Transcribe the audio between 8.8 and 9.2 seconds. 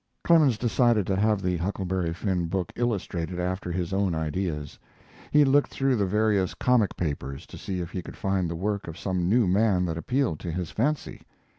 of